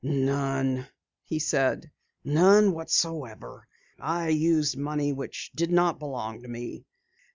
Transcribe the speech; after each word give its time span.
"None," 0.03 0.87
he 1.21 1.37
said. 1.37 1.91
"None 2.23 2.71
whatsoever. 2.71 3.67
I 3.99 4.29
used 4.29 4.75
money 4.75 5.13
which 5.13 5.51
did 5.53 5.69
not 5.69 5.99
belong 5.99 6.41
to 6.41 6.47
me. 6.47 6.87